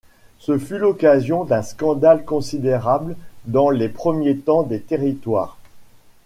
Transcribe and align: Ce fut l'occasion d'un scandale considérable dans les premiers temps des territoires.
Ce 0.39 0.57
fut 0.57 0.79
l'occasion 0.79 1.43
d'un 1.43 1.61
scandale 1.61 2.25
considérable 2.25 3.15
dans 3.45 3.69
les 3.69 3.87
premiers 3.87 4.35
temps 4.35 4.63
des 4.63 4.81
territoires. 4.81 5.59